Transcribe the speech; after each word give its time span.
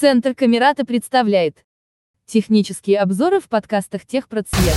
Центр 0.00 0.32
Камерата 0.32 0.84
представляет 0.84 1.64
технические 2.24 3.00
обзоры 3.00 3.40
в 3.40 3.48
подкастах 3.48 4.06
техпроцвет. 4.06 4.76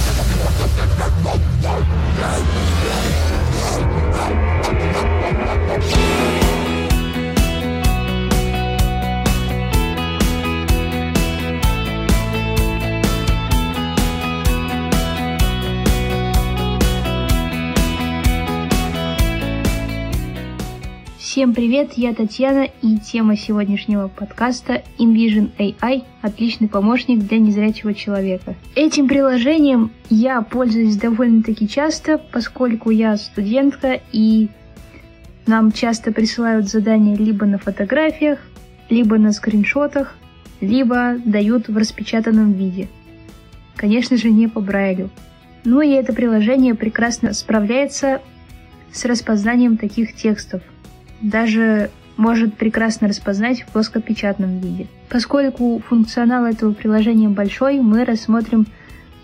Всем 21.32 21.54
привет, 21.54 21.94
я 21.94 22.14
Татьяна, 22.14 22.68
и 22.82 22.98
тема 22.98 23.38
сегодняшнего 23.38 24.10
подкаста 24.10 24.84
InVision 25.00 25.52
AI– 25.58 26.04
отличный 26.22 26.68
помощник 26.68 27.20
для 27.20 27.40
незрячего 27.40 27.94
человека. 27.94 28.56
Этим 28.76 29.08
приложением 29.08 29.92
я 30.10 30.42
пользуюсь 30.42 30.98
довольно-таки 30.98 31.70
часто, 31.70 32.18
поскольку 32.18 32.90
я 32.90 33.16
студентка, 33.16 34.02
и 34.12 34.50
нам 35.48 35.72
часто 35.72 36.12
присылают 36.12 36.68
задания 36.68 37.16
либо 37.16 37.46
на 37.46 37.58
фотографиях, 37.58 38.40
либо 38.90 39.18
на 39.18 39.32
скриншотах, 39.32 40.18
либо 40.60 41.16
дают 41.24 41.70
в 41.70 41.78
распечатанном 41.78 42.52
виде. 42.52 42.90
Конечно 43.78 44.18
же, 44.18 44.32
не 44.32 44.50
по 44.50 44.60
Брайлю. 44.60 45.10
Ну 45.64 45.80
и 45.80 45.92
это 45.92 46.12
приложение 46.12 46.76
прекрасно 46.76 47.32
справляется 47.32 48.22
с 48.92 49.06
распознанием 49.06 49.78
таких 49.78 50.14
текстов– 50.14 50.62
даже 51.22 51.90
может 52.18 52.56
прекрасно 52.56 53.08
распознать 53.08 53.62
в 53.62 53.68
плоскопечатном 53.68 54.60
виде. 54.60 54.88
Поскольку 55.10 55.82
функционал 55.88 56.46
этого 56.46 56.74
приложения 56.74 57.30
большой, 57.30 57.80
мы 57.80 58.06
рассмотрим 58.06 58.68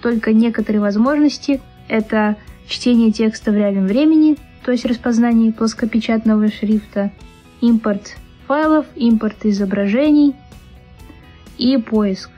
только 0.02 0.34
некоторые 0.34 0.82
возможности. 0.82 1.62
Это 1.88 2.36
чтение 2.68 3.12
текста 3.12 3.52
в 3.52 3.56
реальном 3.56 3.88
времени, 3.88 4.38
то 4.64 4.72
есть 4.72 4.86
распознание 4.86 5.54
плоскопечатного 5.54 6.50
шрифта, 6.50 7.12
импорт 7.62 8.16
файлов, 8.48 8.86
импорт 8.96 9.46
изображений 9.46 10.36
и 11.58 11.78
поиск. 11.78 12.30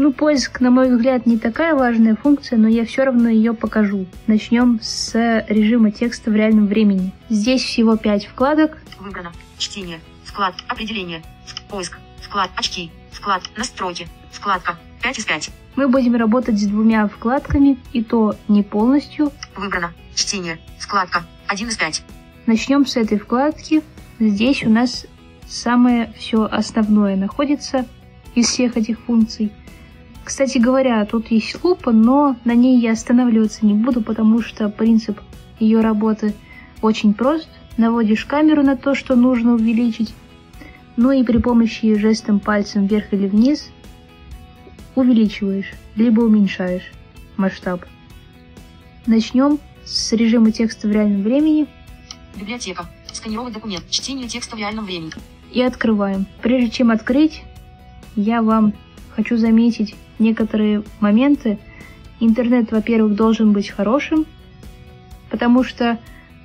Ну, 0.00 0.12
поиск, 0.12 0.60
на 0.60 0.70
мой 0.70 0.94
взгляд, 0.94 1.26
не 1.26 1.38
такая 1.38 1.74
важная 1.74 2.14
функция, 2.14 2.56
но 2.56 2.68
я 2.68 2.84
все 2.86 3.02
равно 3.02 3.28
ее 3.28 3.52
покажу. 3.52 4.06
Начнем 4.28 4.78
с 4.80 5.12
режима 5.48 5.90
текста 5.90 6.30
в 6.30 6.36
реальном 6.36 6.68
времени. 6.68 7.12
Здесь 7.30 7.64
всего 7.64 7.96
5 7.96 8.26
вкладок. 8.26 8.78
Выбрано. 9.00 9.32
Чтение. 9.58 9.98
Вклад. 10.22 10.54
Определение. 10.68 11.20
Поиск. 11.68 11.98
Вклад. 12.20 12.48
Очки. 12.54 12.92
Вклад. 13.10 13.42
Настройки. 13.56 14.06
Вкладка. 14.30 14.78
5 15.02 15.18
из 15.18 15.24
5. 15.24 15.50
Мы 15.74 15.88
будем 15.88 16.14
работать 16.14 16.60
с 16.60 16.66
двумя 16.66 17.08
вкладками, 17.08 17.76
и 17.92 18.04
то 18.04 18.36
не 18.46 18.62
полностью. 18.62 19.32
Выбрано. 19.56 19.92
Чтение. 20.14 20.60
Вкладка. 20.78 21.24
1 21.48 21.70
из 21.70 21.76
5. 21.76 22.04
Начнем 22.46 22.86
с 22.86 22.96
этой 22.96 23.18
вкладки. 23.18 23.82
Здесь 24.20 24.62
у 24.62 24.70
нас 24.70 25.06
самое 25.48 26.12
все 26.16 26.44
основное 26.44 27.16
находится 27.16 27.84
из 28.36 28.46
всех 28.46 28.76
этих 28.76 29.00
функций– 29.00 29.50
кстати 30.28 30.58
говоря, 30.58 31.02
тут 31.06 31.30
есть 31.30 31.64
лупа, 31.64 31.90
но 31.90 32.36
на 32.44 32.54
ней 32.54 32.78
я 32.78 32.92
останавливаться 32.92 33.64
не 33.64 33.72
буду, 33.72 34.02
потому 34.02 34.42
что 34.42 34.68
принцип 34.68 35.18
ее 35.58 35.80
работы 35.80 36.34
очень 36.82 37.14
прост. 37.14 37.48
Наводишь 37.78 38.26
камеру 38.26 38.62
на 38.62 38.76
то, 38.76 38.94
что 38.94 39.16
нужно 39.16 39.54
увеличить, 39.54 40.12
ну 40.98 41.12
и 41.12 41.24
при 41.24 41.38
помощи 41.38 41.94
жестом 41.94 42.40
пальцем 42.40 42.86
вверх 42.86 43.14
или 43.14 43.26
вниз 43.26 43.70
увеличиваешь, 44.96 45.72
либо 45.96 46.20
уменьшаешь 46.20 46.92
масштаб. 47.38 47.86
Начнем 49.06 49.58
с 49.86 50.12
режима 50.12 50.52
текста 50.52 50.88
в 50.88 50.92
реальном 50.92 51.22
времени. 51.22 51.66
Библиотека. 52.36 52.84
Сканировать 53.14 53.54
документ. 53.54 53.88
Чтение 53.88 54.28
текста 54.28 54.56
в 54.56 54.58
реальном 54.58 54.84
времени. 54.84 55.12
И 55.52 55.62
открываем. 55.62 56.26
Прежде 56.42 56.68
чем 56.68 56.90
открыть, 56.90 57.44
я 58.14 58.42
вам 58.42 58.74
хочу 59.16 59.38
заметить 59.38 59.94
некоторые 60.18 60.82
моменты. 61.00 61.58
Интернет, 62.20 62.72
во-первых, 62.72 63.14
должен 63.14 63.52
быть 63.52 63.68
хорошим, 63.68 64.26
потому 65.30 65.62
что 65.62 65.98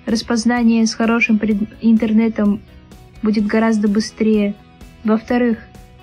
распознание 0.05 0.85
с 0.85 0.93
хорошим 0.93 1.39
интернетом 1.81 2.61
будет 3.21 3.45
гораздо 3.45 3.87
быстрее. 3.87 4.55
Во-вторых, 5.03 5.59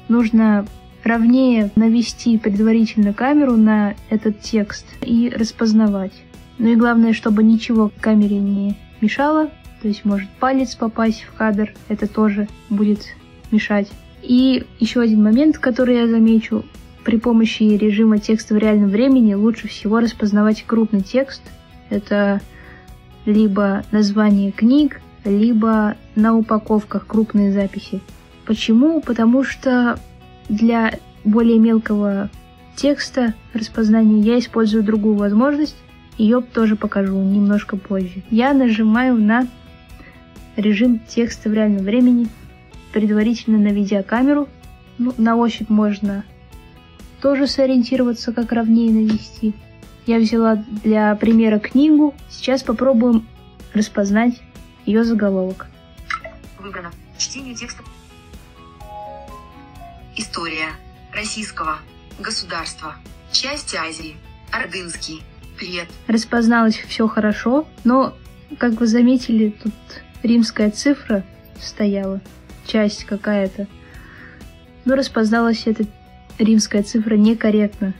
нужно 0.08 0.66
ровнее 1.04 1.70
навести 1.76 2.36
предварительно 2.38 3.12
камеру 3.12 3.56
на 3.56 3.94
этот 4.10 4.40
текст 4.40 4.86
и 5.02 5.30
распознавать. 5.34 6.12
Ну 6.58 6.68
и 6.68 6.76
главное, 6.76 7.12
чтобы 7.12 7.42
ничего 7.42 7.90
камере 8.00 8.38
не 8.38 8.76
мешало, 9.00 9.50
то 9.80 9.88
есть 9.88 10.04
может 10.04 10.28
палец 10.40 10.74
попасть 10.74 11.22
в 11.22 11.34
кадр, 11.34 11.72
это 11.88 12.06
тоже 12.06 12.48
будет 12.68 13.06
мешать. 13.50 13.88
И 14.22 14.64
еще 14.78 15.00
один 15.00 15.22
момент, 15.22 15.56
который 15.58 15.96
я 15.96 16.06
замечу, 16.06 16.64
при 17.10 17.16
помощи 17.16 17.64
режима 17.64 18.20
текста 18.20 18.54
в 18.54 18.58
реальном 18.58 18.88
времени 18.88 19.34
лучше 19.34 19.66
всего 19.66 19.98
распознавать 19.98 20.62
крупный 20.64 21.00
текст. 21.00 21.42
Это 21.88 22.40
либо 23.26 23.82
название 23.90 24.52
книг, 24.52 25.00
либо 25.24 25.96
на 26.14 26.36
упаковках 26.36 27.08
крупные 27.08 27.50
записи. 27.50 28.00
Почему? 28.46 29.00
Потому 29.00 29.42
что 29.42 29.98
для 30.48 31.00
более 31.24 31.58
мелкого 31.58 32.30
текста 32.76 33.34
распознания 33.54 34.20
я 34.20 34.38
использую 34.38 34.84
другую 34.84 35.16
возможность. 35.16 35.76
Ее 36.16 36.40
тоже 36.40 36.76
покажу 36.76 37.20
немножко 37.20 37.76
позже. 37.76 38.22
Я 38.30 38.54
нажимаю 38.54 39.16
на 39.16 39.48
режим 40.54 41.00
текста 41.08 41.48
в 41.48 41.54
реальном 41.54 41.82
времени, 41.82 42.28
предварительно 42.92 43.58
наведя 43.58 44.04
камеру. 44.04 44.46
Ну, 44.98 45.12
на 45.18 45.34
ощупь 45.34 45.70
можно 45.70 46.22
тоже 47.20 47.46
сориентироваться, 47.46 48.32
как 48.32 48.52
ровнее 48.52 48.90
навести. 48.90 49.54
Я 50.06 50.18
взяла 50.18 50.56
для 50.56 51.14
примера 51.14 51.58
книгу. 51.58 52.14
Сейчас 52.28 52.62
попробуем 52.62 53.26
распознать 53.74 54.40
ее 54.86 55.04
заголовок. 55.04 55.66
Выбрано. 56.58 56.90
Чтение 57.18 57.54
текста. 57.54 57.82
История 60.16 60.68
российского 61.12 61.78
государства. 62.18 62.96
Часть 63.32 63.74
Азии. 63.74 64.16
Ордынский. 64.50 65.22
Привет. 65.56 65.88
Распозналось 66.06 66.76
все 66.76 67.06
хорошо, 67.06 67.68
но, 67.84 68.14
как 68.58 68.72
вы 68.80 68.86
заметили, 68.86 69.50
тут 69.62 69.74
римская 70.22 70.70
цифра 70.70 71.24
стояла, 71.60 72.20
часть 72.66 73.04
какая-то. 73.04 73.66
Но 74.84 74.94
распозналось 74.96 75.66
это 75.66 75.84
римская 76.40 76.82
цифра 76.82 77.16
некорректна. 77.16 77.94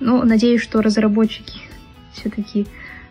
Ну, 0.00 0.22
надеюсь, 0.24 0.60
что 0.60 0.82
разработчики 0.82 1.60
все-таки 2.12 2.66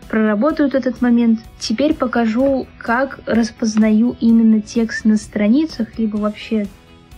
проработают 0.08 0.74
этот 0.74 1.00
момент. 1.02 1.40
Теперь 1.58 1.94
покажу, 1.94 2.66
как 2.78 3.20
распознаю 3.26 4.16
именно 4.20 4.60
текст 4.60 5.04
на 5.04 5.16
страницах, 5.16 5.98
либо 5.98 6.16
вообще 6.16 6.66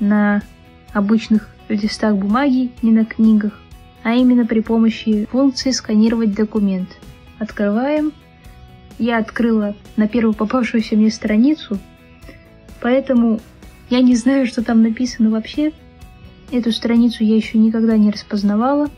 на 0.01 0.43
обычных 0.93 1.49
листах 1.69 2.17
бумаги, 2.17 2.71
не 2.83 2.93
на 2.93 3.05
книгах, 3.05 3.61
а 4.03 4.15
именно 4.15 4.47
при 4.47 4.61
помощи 4.61 5.27
функции 5.31 5.71
сканировать 5.71 6.35
документ. 6.35 6.89
Открываем. 7.39 8.13
Я 8.99 9.19
открыла 9.19 9.77
на 9.97 10.09
первую 10.09 10.35
попавшуюся 10.35 10.97
мне 10.97 11.11
страницу, 11.11 11.79
поэтому 12.81 13.41
я 13.91 14.01
не 14.01 14.17
знаю, 14.17 14.47
что 14.47 14.65
там 14.65 14.83
написано 14.83 15.31
вообще, 15.31 15.73
Эту 16.51 16.73
страницу 16.73 17.25
я 17.25 17.37
еще 17.37 17.59
никогда 17.59 17.97
не 17.99 18.11
распознавала. 18.11 18.89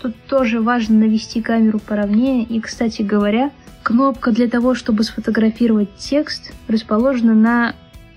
Тут 0.00 0.16
тоже 0.28 0.60
важно 0.60 0.96
навести 0.96 1.40
камеру 1.40 1.78
поровнее. 1.78 2.42
И, 2.42 2.60
кстати 2.60 3.02
говоря, 3.02 3.52
кнопка 3.82 4.32
для 4.32 4.48
того, 4.48 4.74
чтобы 4.74 5.04
сфотографировать 5.04 5.94
текст, 5.96 6.52
расположена 6.66 7.34
на 7.34 7.74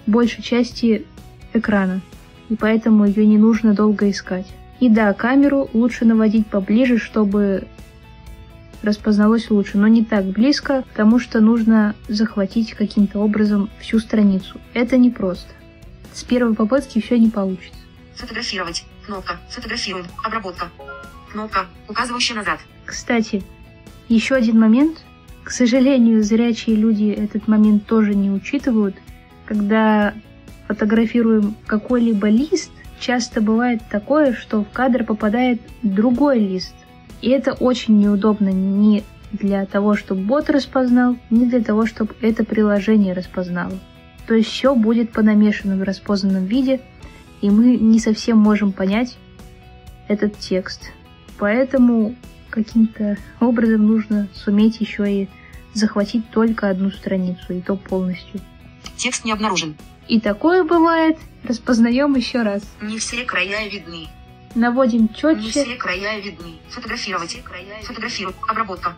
большей 0.08 0.42
части 0.42 1.06
экрана. 1.54 2.02
И 2.50 2.56
поэтому 2.56 3.06
ее 3.06 3.28
не 3.28 3.38
нужно 3.38 3.76
долго 3.76 4.10
искать. 4.10 4.48
И 4.80 4.90
да, 4.90 5.14
камеру 5.14 5.70
лучше 5.74 6.06
наводить 6.06 6.48
поближе, 6.48 6.98
чтобы 6.98 7.68
распозналось 8.82 9.52
лучше, 9.52 9.78
но 9.78 9.88
не 9.88 10.04
так 10.04 10.26
близко, 10.26 10.84
потому 10.90 11.20
что 11.20 11.42
нужно 11.42 11.96
захватить 12.08 12.74
каким-то 12.74 13.20
образом 13.20 13.70
всю 13.80 14.00
страницу. 14.00 14.60
Это 14.74 14.98
непросто. 14.98 15.54
С 16.14 16.24
первой 16.24 16.56
попытки 16.56 17.00
все 17.02 17.20
не 17.20 17.30
получится. 17.30 17.78
Сфотографировать. 18.20 18.84
Кнопка. 19.06 19.38
Сфотографируем. 19.50 20.06
Обработка. 20.26 20.68
Кнопка, 21.32 21.68
указывающая 21.88 22.36
назад. 22.36 22.60
Кстати, 22.86 23.42
еще 24.10 24.36
один 24.36 24.60
момент. 24.60 25.06
К 25.46 25.52
сожалению, 25.52 26.22
зрячие 26.22 26.76
люди 26.76 27.06
этот 27.06 27.48
момент 27.48 27.86
тоже 27.86 28.16
не 28.16 28.30
учитывают. 28.30 28.98
Когда 29.46 30.14
фотографируем 30.68 31.56
какой-либо 31.66 32.28
лист, 32.28 32.72
часто 33.00 33.40
бывает 33.40 33.82
такое, 33.90 34.34
что 34.34 34.66
в 34.66 34.70
кадр 34.70 35.06
попадает 35.06 35.62
другой 35.82 36.40
лист. 36.40 36.76
И 37.22 37.30
это 37.30 37.54
очень 37.54 38.00
неудобно 38.00 38.50
ни 38.50 39.06
для 39.32 39.66
того, 39.66 39.96
чтобы 39.96 40.24
бот 40.24 40.50
распознал, 40.50 41.16
ни 41.30 41.46
для 41.46 41.62
того, 41.62 41.86
чтобы 41.86 42.14
это 42.20 42.44
приложение 42.44 43.14
распознало. 43.14 43.80
То 44.28 44.34
есть 44.34 44.50
все 44.50 44.76
будет 44.76 45.14
понамешано 45.14 45.78
в 45.78 45.84
распознанном 45.84 46.46
виде, 46.46 46.82
и 47.42 47.50
мы 47.50 47.78
не 47.78 48.00
совсем 48.00 48.38
можем 48.38 48.72
понять 48.72 49.18
этот 50.08 50.38
текст. 50.40 50.92
Поэтому 51.38 52.16
каким-то 52.50 53.18
образом 53.40 53.88
нужно 53.88 54.28
суметь 54.34 54.82
еще 54.82 55.12
и 55.24 55.30
захватить 55.74 56.30
только 56.32 56.70
одну 56.70 56.92
страницу, 56.92 57.54
и 57.54 57.62
то 57.62 57.76
полностью. 57.76 58.42
Текст 58.98 59.24
не 59.26 59.32
обнаружен. 59.32 59.76
И 60.08 60.20
такое 60.20 60.64
бывает. 60.64 61.18
Распознаем 61.44 62.16
еще 62.16 62.42
раз. 62.42 62.64
Не 62.82 62.98
все 62.98 63.24
края 63.24 63.70
видны. 63.70 64.08
Наводим 64.56 65.04
Не 65.04 65.10
четче. 65.10 65.50
все 65.64 65.76
края 65.76 66.20
видны. 66.20 66.56
Фотографировать. 66.70 67.40
Фотографировать. 67.84 68.36
Обработка. 68.48 68.96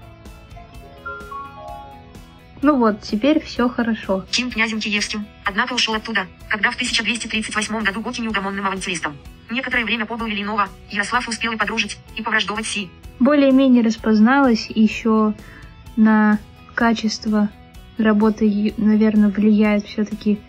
Ну 2.62 2.78
вот, 2.78 3.02
теперь 3.02 3.44
все 3.44 3.68
хорошо. 3.68 4.26
Ким 4.30 4.52
князем 4.52 4.80
Киевским. 4.80 5.26
Однако 5.46 5.74
ушел 5.74 5.96
оттуда, 5.96 6.28
когда 6.48 6.70
в 6.70 6.76
1238 6.76 7.84
году 7.84 8.02
Гоки 8.02 8.22
неугомонным 8.22 8.66
авантюристом. 8.66 9.18
Некоторое 9.50 9.84
время 9.84 10.06
побыл 10.06 10.28
Велинова, 10.28 10.70
Ярослав 10.90 11.28
успел 11.28 11.52
и 11.54 11.58
подружить, 11.58 11.98
и 12.16 12.22
повраждовать 12.22 12.68
Си. 12.68 12.90
Более-менее 13.20 13.84
распозналось 13.84 14.68
еще 14.70 15.34
на 15.96 16.40
качество 16.76 17.50
работы, 17.98 18.74
наверное, 18.78 19.30
влияет 19.30 19.86
все-таки 19.86 20.40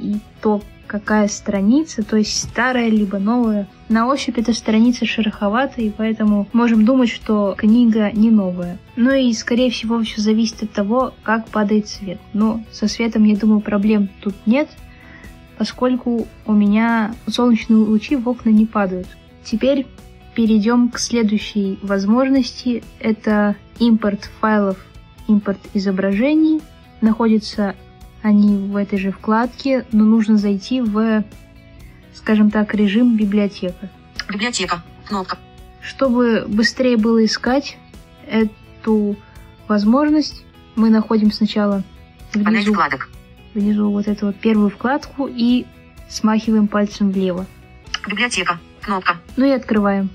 и 0.00 0.18
то, 0.40 0.62
какая 0.86 1.28
страница, 1.28 2.02
то 2.02 2.16
есть 2.16 2.40
старая 2.40 2.88
либо 2.88 3.18
новая. 3.18 3.68
На 3.88 4.06
ощупь 4.08 4.38
эта 4.38 4.52
страница 4.52 5.06
шероховатая, 5.06 5.86
и 5.86 5.90
поэтому 5.90 6.48
можем 6.52 6.84
думать, 6.84 7.10
что 7.10 7.54
книга 7.56 8.10
не 8.10 8.30
новая. 8.30 8.78
Ну 8.96 9.12
и, 9.12 9.32
скорее 9.34 9.70
всего, 9.70 10.02
все 10.02 10.20
зависит 10.20 10.62
от 10.62 10.72
того, 10.72 11.14
как 11.22 11.48
падает 11.48 11.88
свет. 11.88 12.18
Но 12.32 12.62
со 12.72 12.88
светом, 12.88 13.24
я 13.24 13.36
думаю, 13.36 13.60
проблем 13.60 14.08
тут 14.20 14.34
нет, 14.46 14.68
поскольку 15.58 16.26
у 16.46 16.52
меня 16.52 17.14
солнечные 17.26 17.78
лучи 17.78 18.16
в 18.16 18.28
окна 18.28 18.50
не 18.50 18.66
падают. 18.66 19.08
Теперь 19.44 19.86
перейдем 20.34 20.88
к 20.88 20.98
следующей 20.98 21.78
возможности. 21.82 22.82
Это 23.00 23.56
импорт 23.78 24.30
файлов, 24.40 24.76
импорт 25.26 25.58
изображений. 25.74 26.60
Находятся 27.00 27.74
они 28.22 28.56
в 28.56 28.76
этой 28.76 28.98
же 28.98 29.12
вкладке, 29.12 29.86
но 29.92 30.04
нужно 30.04 30.36
зайти 30.36 30.80
в, 30.80 31.24
скажем 32.14 32.50
так, 32.50 32.74
режим 32.74 33.16
библиотека. 33.16 33.90
Библиотека. 34.28 34.82
Кнопка. 35.06 35.38
Чтобы 35.80 36.44
быстрее 36.48 36.96
было 36.96 37.24
искать 37.24 37.78
эту 38.26 39.16
возможность, 39.68 40.44
мы 40.74 40.90
находим 40.90 41.32
сначала 41.32 41.82
внизу, 42.34 42.76
внизу 43.54 43.90
вот 43.90 44.06
эту 44.06 44.26
вот 44.26 44.36
первую 44.36 44.70
вкладку 44.70 45.28
и 45.28 45.66
смахиваем 46.08 46.68
пальцем 46.68 47.10
влево. 47.10 47.46
Библиотека. 48.06 48.58
Кнопка. 48.82 49.16
Ну 49.36 49.44
и 49.44 49.50
открываем. 49.50 50.10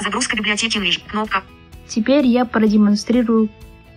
Загрузка 0.00 0.36
библиотеки 0.36 0.78
English. 0.78 1.02
Кнопка. 1.06 1.42
Теперь 1.86 2.26
я 2.26 2.44
продемонстрирую, 2.44 3.48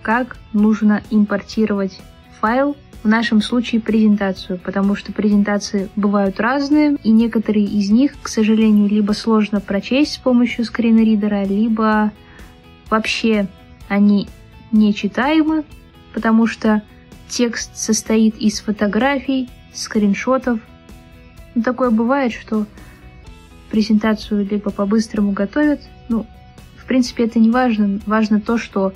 как 0.01 0.37
нужно 0.51 1.03
импортировать 1.09 1.99
файл, 2.41 2.75
в 3.03 3.07
нашем 3.07 3.41
случае 3.41 3.81
презентацию, 3.81 4.57
потому 4.57 4.95
что 4.95 5.11
презентации 5.11 5.89
бывают 5.95 6.39
разные, 6.39 6.97
и 7.03 7.11
некоторые 7.11 7.65
из 7.65 7.89
них, 7.89 8.13
к 8.21 8.29
сожалению, 8.29 8.87
либо 8.87 9.11
сложно 9.11 9.59
прочесть 9.59 10.13
с 10.13 10.17
помощью 10.17 10.63
скринридера, 10.63 11.43
либо 11.43 12.11
вообще 12.89 13.47
они 13.89 14.27
нечитаемы, 14.71 15.65
потому 16.13 16.47
что 16.47 16.81
текст 17.27 17.75
состоит 17.75 18.37
из 18.37 18.61
фотографий, 18.61 19.49
скриншотов. 19.73 20.59
Ну, 21.55 21.61
такое 21.61 21.89
бывает, 21.89 22.31
что 22.31 22.65
презентацию 23.69 24.47
либо 24.49 24.71
по-быстрому 24.71 25.31
готовят, 25.31 25.81
ну, 26.07 26.25
в 26.77 26.85
принципе, 26.85 27.25
это 27.25 27.39
не 27.39 27.49
важно. 27.49 27.99
Важно 28.05 28.39
то, 28.39 28.57
что 28.57 28.93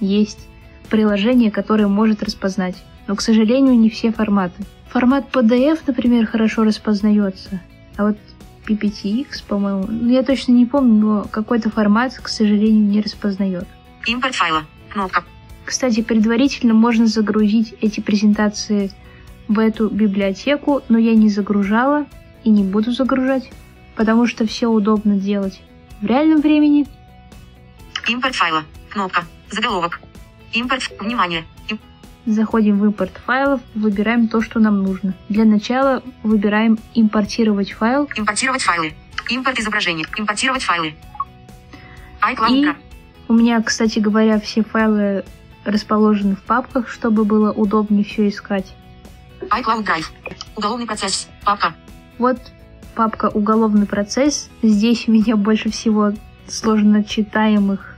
есть 0.00 0.46
приложение, 0.90 1.50
которое 1.50 1.88
может 1.88 2.22
распознать. 2.22 2.76
Но, 3.06 3.16
к 3.16 3.20
сожалению, 3.20 3.78
не 3.78 3.90
все 3.90 4.12
форматы. 4.12 4.62
Формат 4.88 5.26
PDF, 5.32 5.80
например, 5.86 6.26
хорошо 6.26 6.64
распознается. 6.64 7.60
А 7.96 8.04
вот 8.04 8.18
PPTX, 8.66 9.44
по-моему, 9.46 9.86
ну, 9.88 10.10
я 10.10 10.22
точно 10.22 10.52
не 10.52 10.66
помню, 10.66 11.00
но 11.00 11.26
какой-то 11.30 11.70
формат, 11.70 12.14
к 12.14 12.28
сожалению, 12.28 12.84
не 12.84 13.00
распознает. 13.00 13.66
Импорт 14.06 14.34
файла. 14.34 14.64
Кнопка. 14.90 15.24
Кстати, 15.64 16.02
предварительно 16.02 16.74
можно 16.74 17.06
загрузить 17.06 17.74
эти 17.80 18.00
презентации 18.00 18.90
в 19.48 19.58
эту 19.58 19.88
библиотеку, 19.88 20.82
но 20.88 20.98
я 20.98 21.14
не 21.14 21.28
загружала 21.28 22.06
и 22.44 22.50
не 22.50 22.64
буду 22.64 22.92
загружать, 22.92 23.50
потому 23.96 24.26
что 24.26 24.46
все 24.46 24.66
удобно 24.66 25.16
делать 25.16 25.60
в 26.00 26.06
реальном 26.06 26.40
времени. 26.40 26.86
Импорт 28.08 28.34
файла. 28.34 28.64
Кнопка. 28.90 29.24
Заголовок. 29.50 30.00
Импорт. 30.52 30.82
Внимание. 31.00 31.44
Им- 32.26 32.34
Заходим 32.34 32.78
в 32.78 32.84
импорт 32.86 33.12
файлов, 33.26 33.60
выбираем 33.74 34.28
то, 34.28 34.40
что 34.40 34.60
нам 34.60 34.82
нужно. 34.82 35.14
Для 35.28 35.44
начала 35.44 36.02
выбираем 36.22 36.78
импортировать 36.94 37.72
файл 37.72 38.08
Импортировать 38.16 38.62
файлы. 38.62 38.92
Импорт 39.30 39.58
изображений. 39.58 40.06
Импортировать 40.16 40.62
файлы. 40.62 40.94
И 42.50 42.72
у 43.28 43.34
меня, 43.34 43.60
кстати 43.62 43.98
говоря, 43.98 44.38
все 44.40 44.62
файлы 44.62 45.24
расположены 45.64 46.36
в 46.36 46.42
папках, 46.42 46.88
чтобы 46.88 47.24
было 47.24 47.52
удобнее 47.52 48.04
все 48.04 48.28
искать. 48.28 48.74
iCloud 49.40 49.84
Drive. 49.84 50.06
Уголовный 50.56 50.86
процесс. 50.86 51.28
Папка. 51.44 51.74
Вот 52.18 52.38
папка 52.94 53.28
«Уголовный 53.28 53.86
процесс». 53.86 54.50
Здесь 54.62 55.08
у 55.08 55.12
меня 55.12 55.36
больше 55.36 55.70
всего 55.70 56.12
сложно 56.46 57.02
читаемых 57.02 57.91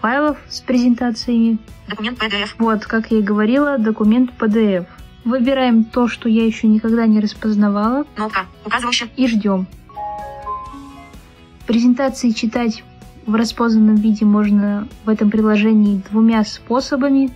файлов 0.00 0.38
с 0.48 0.60
презентациями. 0.60 1.58
Документ 1.88 2.18
PDF. 2.18 2.48
Вот, 2.58 2.84
как 2.86 3.10
я 3.10 3.18
и 3.18 3.22
говорила, 3.22 3.78
документ 3.78 4.30
PDF. 4.38 4.86
Выбираем 5.24 5.84
то, 5.84 6.08
что 6.08 6.28
я 6.28 6.46
еще 6.46 6.66
никогда 6.66 7.06
не 7.06 7.20
распознавала, 7.20 8.04
Кнопка. 8.14 8.46
Указывающая. 8.64 9.08
и 9.16 9.26
ждем. 9.26 9.66
Презентации 11.66 12.30
читать 12.30 12.82
в 13.26 13.34
распознанном 13.34 13.96
виде 13.96 14.24
можно 14.24 14.88
в 15.04 15.08
этом 15.08 15.30
приложении 15.30 16.02
двумя 16.10 16.44
способами. 16.44 17.30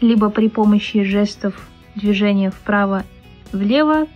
Либо 0.00 0.28
при 0.28 0.48
помощи 0.48 1.02
жестов 1.04 1.54
движения 1.94 2.50
вправо-влево, 2.50 4.06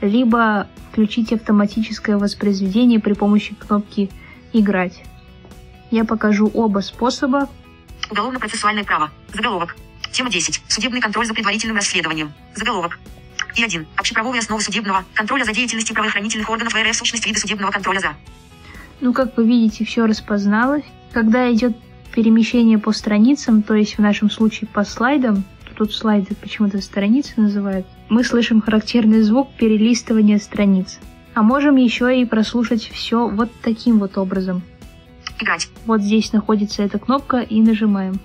либо 0.00 0.66
включить 0.90 1.32
автоматическое 1.32 2.16
воспроизведение 2.16 2.98
при 3.00 3.12
помощи 3.12 3.54
кнопки 3.54 4.10
«Играть». 4.52 5.04
Я 5.90 6.04
покажу 6.04 6.50
оба 6.52 6.80
способа. 6.80 7.48
Уголовно-процессуальное 8.10 8.84
право. 8.84 9.10
Заголовок. 9.32 9.76
Тема 10.12 10.30
10. 10.30 10.62
Судебный 10.68 11.00
контроль 11.00 11.26
за 11.26 11.34
предварительным 11.34 11.76
расследованием. 11.76 12.32
Заголовок. 12.54 12.98
И 13.54 13.62
1. 13.62 13.86
Общеправовые 13.96 14.40
основы 14.40 14.62
судебного 14.62 15.04
контроля 15.14 15.44
за 15.44 15.52
деятельностью 15.52 15.94
правоохранительных 15.94 16.48
органов 16.50 16.74
РФ, 16.74 16.94
сущность 16.96 17.26
вида 17.26 17.38
судебного 17.38 17.70
контроля 17.70 18.00
за. 18.00 18.14
Ну, 19.00 19.12
как 19.12 19.36
вы 19.36 19.46
видите, 19.46 19.84
все 19.84 20.06
распозналось. 20.06 20.84
Когда 21.12 21.52
идет 21.52 21.76
перемещение 22.14 22.78
по 22.78 22.92
страницам, 22.92 23.62
то 23.62 23.74
есть 23.74 23.96
в 23.96 24.00
нашем 24.00 24.30
случае 24.30 24.68
по 24.68 24.84
слайдам, 24.84 25.44
тут 25.76 25.94
слайды 25.94 26.34
почему-то 26.34 26.80
страницы 26.80 27.34
называют, 27.36 27.86
мы 28.08 28.24
слышим 28.24 28.60
характерный 28.60 29.20
звук 29.22 29.50
перелистывания 29.56 30.38
страниц. 30.38 30.98
А 31.34 31.42
можем 31.42 31.76
еще 31.76 32.18
и 32.18 32.24
прослушать 32.24 32.88
все 32.88 33.28
вот 33.28 33.50
таким 33.62 33.98
вот 33.98 34.16
образом. 34.16 34.62
Играть. 35.38 35.68
Вот 35.84 36.00
здесь 36.00 36.32
находится 36.32 36.82
эта 36.82 36.98
кнопка 36.98 37.38
и 37.38 37.60
нажимаем. 37.60 38.20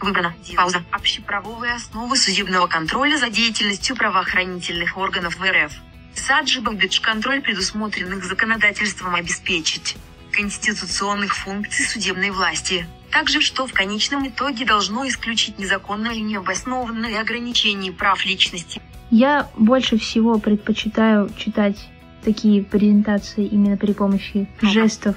Выбрано. 0.00 0.34
Пауза. 0.56 0.82
Общеправовые 0.90 1.74
основы 1.74 2.16
судебного 2.16 2.66
контроля 2.66 3.16
за 3.16 3.30
деятельностью 3.30 3.94
правоохранительных 3.96 4.96
органов 4.96 5.36
в 5.38 5.42
РФ. 5.42 5.72
Саджибом 6.14 6.78
контроль 7.02 7.40
предусмотренных 7.40 8.24
законодательством 8.24 9.14
обеспечить 9.14 9.96
конституционных 10.32 11.36
функций 11.36 11.84
судебной 11.84 12.30
власти. 12.30 12.86
Также, 13.10 13.40
что 13.40 13.66
в 13.66 13.72
конечном 13.72 14.26
итоге 14.26 14.64
должно 14.64 15.06
исключить 15.06 15.58
незаконное 15.58 16.14
и 16.14 16.22
необоснованное 16.22 17.20
ограничение 17.20 17.92
прав 17.92 18.24
личности. 18.24 18.80
Я 19.10 19.50
больше 19.56 19.98
всего 19.98 20.38
предпочитаю 20.38 21.30
читать 21.36 21.76
такие 22.24 22.62
презентации 22.62 23.44
именно 23.44 23.76
при 23.76 23.92
помощи 23.92 24.48
жестов 24.62 25.16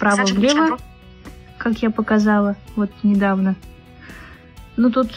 вправо-влево. 0.00 0.78
как 1.58 1.82
я 1.82 1.90
показала 1.90 2.56
вот 2.74 2.90
недавно. 3.02 3.54
Ну 4.76 4.90
тут 4.90 5.10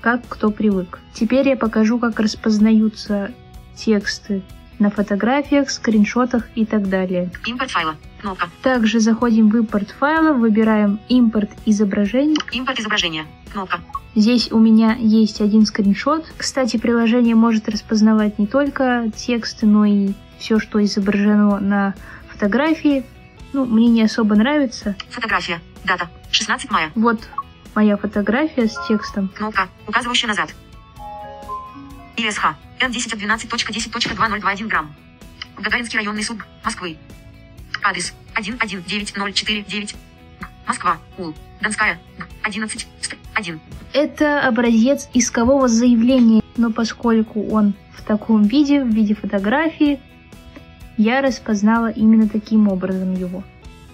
как 0.00 0.22
кто 0.28 0.50
привык. 0.50 0.98
Теперь 1.14 1.48
я 1.48 1.56
покажу, 1.56 1.98
как 1.98 2.18
распознаются 2.18 3.32
тексты 3.76 4.42
на 4.78 4.90
фотографиях, 4.90 5.70
скриншотах 5.70 6.48
и 6.54 6.66
так 6.66 6.88
далее. 6.88 7.30
Импорт 7.46 7.70
файла. 7.70 7.94
Кнопка. 8.20 8.48
Также 8.62 9.00
заходим 9.00 9.48
в 9.48 9.56
импорт 9.56 9.90
файла, 9.90 10.32
выбираем 10.32 10.98
импорт 11.08 11.50
изображений. 11.64 12.36
Импорт 12.52 12.80
изображения. 12.80 13.26
Кнопка. 13.52 13.80
Здесь 14.14 14.50
у 14.50 14.58
меня 14.58 14.96
есть 14.98 15.40
один 15.40 15.66
скриншот. 15.66 16.26
Кстати, 16.36 16.78
приложение 16.78 17.34
может 17.34 17.68
распознавать 17.68 18.38
не 18.38 18.46
только 18.46 19.10
тексты, 19.14 19.66
но 19.66 19.84
и 19.84 20.12
все, 20.38 20.58
что 20.58 20.82
изображено 20.82 21.60
на 21.60 21.94
фотографии. 22.28 23.04
Ну, 23.56 23.64
мне 23.64 23.88
не 23.88 24.02
особо 24.02 24.34
нравится. 24.34 24.94
Фотография. 25.08 25.62
Дата. 25.82 26.10
16 26.30 26.70
мая. 26.70 26.92
Вот 26.94 27.26
моя 27.74 27.96
фотография 27.96 28.68
с 28.68 28.76
текстом. 28.86 29.30
Кнопка, 29.34 29.68
указывающая 29.88 30.28
назад. 30.28 30.54
ИСХ. 32.18 32.54
Н10 32.80 33.14
от 33.14 33.42
12.10.2021 33.42 34.66
грамм. 34.66 34.94
Гагаринский 35.56 35.98
районный 35.98 36.22
суд 36.22 36.36
Москвы. 36.62 36.98
Адрес 37.82 38.12
119049. 38.34 39.96
Москва. 40.66 40.98
Ул. 41.16 41.34
Донская. 41.62 41.98
11. 42.42 42.86
1. 43.36 43.60
Это 43.94 44.46
образец 44.46 45.08
искового 45.14 45.66
заявления, 45.68 46.42
но 46.58 46.70
поскольку 46.70 47.48
он 47.48 47.72
в 47.96 48.02
таком 48.02 48.42
виде, 48.42 48.84
в 48.84 48.88
виде 48.88 49.14
фотографии, 49.14 49.98
я 50.96 51.20
распознала 51.20 51.90
именно 51.90 52.28
таким 52.28 52.68
образом 52.68 53.14
его. 53.14 53.42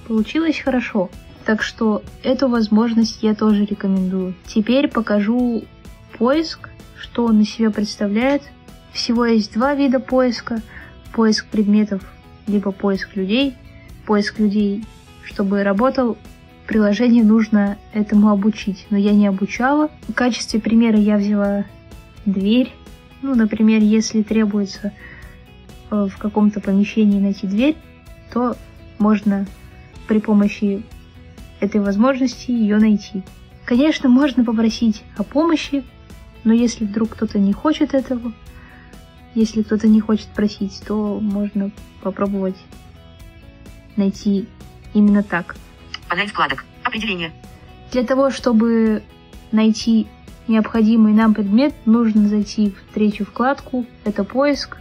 Получилось 0.06 0.60
хорошо. 0.60 1.10
Так 1.44 1.62
что 1.62 2.02
эту 2.22 2.48
возможность 2.48 3.22
я 3.22 3.34
тоже 3.34 3.64
рекомендую. 3.64 4.34
Теперь 4.46 4.88
покажу 4.88 5.64
поиск, 6.18 6.68
что 6.96 7.24
он 7.24 7.40
из 7.40 7.50
себя 7.50 7.70
представляет. 7.70 8.42
Всего 8.92 9.24
есть 9.24 9.54
два 9.54 9.74
вида 9.74 9.98
поиска. 9.98 10.60
Поиск 11.12 11.46
предметов, 11.46 12.02
либо 12.46 12.70
поиск 12.70 13.16
людей. 13.16 13.54
Поиск 14.06 14.38
людей, 14.38 14.84
чтобы 15.24 15.62
работал, 15.62 16.16
приложение 16.66 17.22
нужно 17.22 17.76
этому 17.92 18.30
обучить, 18.30 18.86
но 18.90 18.96
я 18.96 19.12
не 19.12 19.26
обучала. 19.26 19.90
В 20.08 20.12
качестве 20.12 20.60
примера 20.60 20.98
я 20.98 21.16
взяла 21.16 21.64
дверь. 22.24 22.72
Ну, 23.20 23.34
например, 23.34 23.80
если 23.80 24.22
требуется 24.22 24.92
в 25.92 26.16
каком-то 26.18 26.60
помещении 26.60 27.20
найти 27.20 27.46
дверь, 27.46 27.76
то 28.32 28.56
можно 28.98 29.46
при 30.08 30.18
помощи 30.18 30.82
этой 31.60 31.80
возможности 31.80 32.50
ее 32.50 32.78
найти. 32.78 33.22
Конечно, 33.64 34.08
можно 34.08 34.44
попросить 34.44 35.02
о 35.16 35.22
помощи, 35.22 35.84
но 36.44 36.52
если 36.52 36.84
вдруг 36.84 37.10
кто-то 37.10 37.38
не 37.38 37.52
хочет 37.52 37.94
этого, 37.94 38.32
если 39.34 39.62
кто-то 39.62 39.86
не 39.86 40.00
хочет 40.00 40.26
просить, 40.28 40.82
то 40.86 41.18
можно 41.20 41.70
попробовать 42.02 42.56
найти 43.96 44.46
именно 44.94 45.22
так. 45.22 45.56
Панель 46.08 46.28
вкладок. 46.28 46.64
Определение. 46.82 47.30
Для 47.92 48.02
того, 48.02 48.30
чтобы 48.30 49.02
найти 49.52 50.06
необходимый 50.48 51.12
нам 51.12 51.34
предмет, 51.34 51.74
нужно 51.86 52.28
зайти 52.28 52.70
в 52.70 52.94
третью 52.94 53.26
вкладку. 53.26 53.86
Это 54.04 54.24
поиск. 54.24 54.78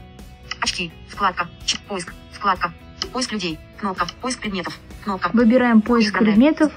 Очки. 0.72 0.92
Вкладка. 1.10 1.48
Ч- 1.66 1.78
Поиск. 1.88 2.14
Вкладка. 2.32 2.72
Поиск 3.12 3.34
людей. 3.34 3.60
Кнопка. 3.78 4.08
Поиск 4.22 4.40
предметов. 4.40 4.80
Кнопка. 5.04 5.30
Выбираем 5.34 5.82
поиск 5.82 6.18
предметов. 6.18 6.72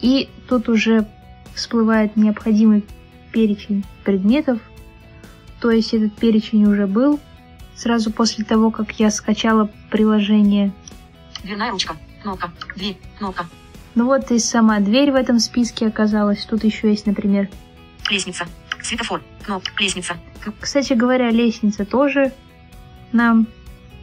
И 0.00 0.28
тут 0.48 0.68
уже 0.68 1.06
всплывает 1.54 2.16
необходимый 2.16 2.84
перечень 3.32 3.84
предметов. 4.04 4.58
То 5.60 5.70
есть 5.70 5.94
этот 5.94 6.16
перечень 6.16 6.64
уже 6.66 6.86
был 6.88 7.20
сразу 7.76 8.10
после 8.10 8.44
того, 8.44 8.72
как 8.72 8.98
я 8.98 9.10
скачала 9.10 9.70
приложение. 9.90 10.72
Дверная 11.44 11.70
ручка. 11.70 11.94
Кнопка. 12.22 12.50
Дверь. 12.74 12.98
Кнопка. 13.18 13.46
Ну 13.94 14.06
вот 14.06 14.30
и 14.32 14.40
сама 14.40 14.80
дверь 14.80 15.12
в 15.12 15.14
этом 15.14 15.38
списке 15.38 15.86
оказалась. 15.86 16.44
Тут 16.46 16.64
еще 16.64 16.90
есть, 16.90 17.06
например, 17.06 17.48
Лестница. 18.10 18.44
Светофор. 18.82 19.22
Кнопка. 19.44 19.70
Лестница. 19.78 20.16
Кстати 20.60 20.94
говоря, 20.94 21.30
лестница 21.30 21.84
тоже 21.84 22.32
нам 23.12 23.46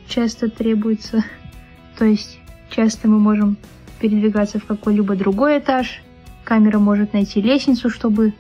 часто 0.08 0.50
требуется. 0.50 1.24
То 1.98 2.06
есть 2.06 2.40
часто 2.70 3.08
мы 3.08 3.20
можем 3.20 3.58
передвигаться 4.00 4.60
в 4.60 4.66
какой-либо 4.66 5.16
другой 5.16 5.60
этаж. 5.60 6.02
Камера 6.44 6.80
может 6.80 7.14
найти 7.14 7.42
лестницу, 7.42 7.90
чтобы 7.90 8.34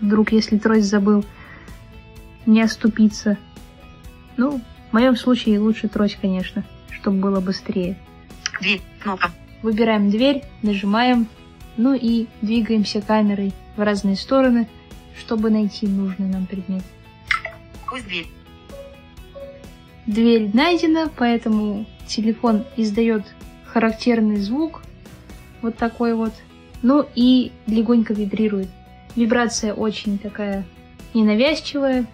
вдруг, 0.00 0.32
если 0.32 0.56
трость 0.56 0.88
забыл, 0.88 1.24
не 2.46 2.62
оступиться. 2.62 3.36
Ну, 4.36 4.60
в 4.90 4.92
моем 4.92 5.16
случае 5.16 5.60
лучше 5.60 5.88
трость, 5.88 6.18
конечно, 6.20 6.64
чтобы 6.90 7.18
было 7.18 7.40
быстрее. 7.40 7.98
Дверь. 8.60 8.80
Кнопка. 9.00 9.30
Выбираем 9.62 10.10
дверь, 10.10 10.44
нажимаем, 10.62 11.26
ну 11.76 11.94
и 11.94 12.26
двигаемся 12.40 13.02
камерой 13.02 13.52
в 13.76 13.82
разные 13.82 14.16
стороны, 14.16 14.68
чтобы 15.18 15.50
найти 15.50 15.86
нужный 15.86 16.28
нам 16.28 16.46
предмет. 16.46 16.82
Поиск 17.88 18.06
дверь. 18.06 18.26
Дверь 20.06 20.50
найдена, 20.54 21.10
поэтому 21.14 21.86
телефон 22.06 22.64
издает 22.76 23.24
характерный 23.66 24.36
звук, 24.36 24.82
вот 25.62 25.76
такой 25.76 26.14
вот, 26.14 26.32
ну 26.82 27.06
и 27.14 27.52
легонько 27.66 28.14
вибрирует. 28.14 28.68
Вибрация 29.14 29.74
очень 29.74 30.18
такая 30.18 30.64
ненавязчивая, 31.14 32.06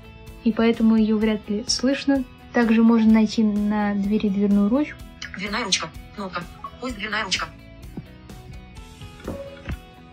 и 0.44 0.52
поэтому 0.52 0.96
ее 0.96 1.16
вряд 1.16 1.48
ли 1.48 1.64
слышно. 1.66 2.24
Также 2.52 2.82
можно 2.82 3.12
найти 3.12 3.42
на 3.42 3.94
двери 3.94 4.28
дверную 4.28 4.68
ручку. 4.68 4.98
Дверная 5.36 5.64
ручка. 5.64 5.88
Кнопка. 6.14 6.42
Поиск 6.80 6.96
дверная 6.96 7.24
ручка. 7.24 7.46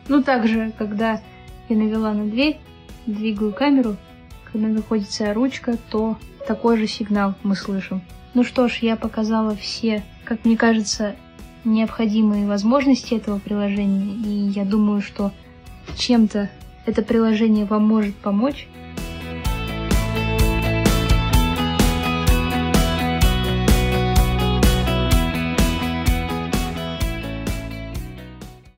Ну, 0.10 0.22
также, 0.22 0.74
когда 0.78 1.22
я 1.70 1.78
навела 1.78 2.14
на 2.14 2.26
дверь, 2.26 2.60
двигаю 3.06 3.54
камеру, 3.54 3.96
когда 4.54 4.68
находится 4.68 5.34
ручка, 5.34 5.78
то 5.90 6.18
такой 6.48 6.78
же 6.78 6.88
сигнал 6.88 7.34
мы 7.44 7.56
слышим. 7.56 8.02
Ну 8.36 8.44
что 8.44 8.68
ж, 8.68 8.78
я 8.82 8.96
показала 8.96 9.56
все, 9.56 10.04
как 10.24 10.46
мне 10.46 10.56
кажется, 10.56 11.16
необходимые 11.66 12.48
возможности 12.48 13.16
этого 13.16 13.40
приложения, 13.40 14.16
и 14.26 14.50
я 14.52 14.64
думаю, 14.64 15.02
что 15.02 15.32
чем-то 15.96 16.50
это 16.86 17.02
приложение 17.02 17.66
вам 17.66 17.84
может 17.84 18.16
помочь. 18.16 18.68